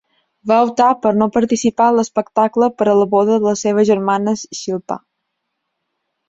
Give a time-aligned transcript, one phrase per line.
[0.51, 4.35] Va optar per no participar en l'espectacle per a la boda de la seva germana
[4.41, 4.99] Shilpa.